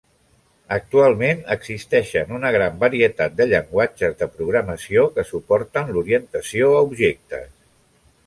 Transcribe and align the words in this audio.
Actualment 0.75 1.41
existeixen 1.55 2.31
una 2.37 2.51
gran 2.55 2.79
varietat 2.83 3.35
de 3.41 3.47
llenguatges 3.51 4.17
de 4.23 4.29
programació 4.39 5.05
que 5.19 5.27
suporten 5.33 5.93
l'orientació 5.97 6.73
a 6.79 6.83
objectes. 6.89 7.47